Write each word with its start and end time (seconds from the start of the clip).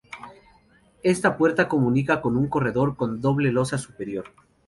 Esta 1.03 1.37
puerta 1.37 1.67
comunica 1.67 2.21
con 2.21 2.35
un 2.35 2.47
corredor 2.49 2.95
con 2.95 3.21
doble 3.21 3.51
losa 3.51 3.77
superior. 3.77 4.25